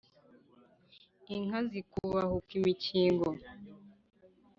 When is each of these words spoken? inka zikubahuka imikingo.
inka 1.35 1.59
zikubahuka 1.69 2.49
imikingo. 2.59 3.29